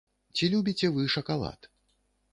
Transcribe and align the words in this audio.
Ці 0.37 0.47
любіце 0.53 0.91
вы 0.95 1.05
шакалад? 1.17 1.73